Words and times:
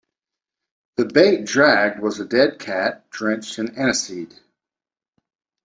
The 0.95 1.05
bait 1.05 1.45
dragged 1.45 1.99
was 1.99 2.19
a 2.19 2.25
dead 2.25 2.57
cat 2.57 3.07
drenched 3.11 3.59
in 3.59 3.75
aniseed. 3.77 4.33